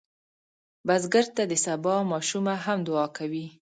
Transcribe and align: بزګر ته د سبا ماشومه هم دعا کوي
بزګر 0.87 1.25
ته 1.35 1.43
د 1.51 1.53
سبا 1.65 1.95
ماشومه 2.11 2.53
هم 2.65 2.79
دعا 2.87 3.05
کوي 3.17 3.45